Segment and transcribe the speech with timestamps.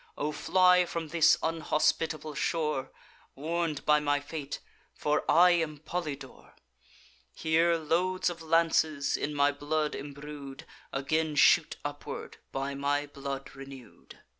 [0.17, 2.91] O fly from this unhospitable shore,
[3.35, 4.59] Warn'd by my fate;
[4.95, 6.55] for I am Polydore!
[7.35, 14.17] Here loads of lances, in my blood embrued, Again shoot upward, by my blood renew'd.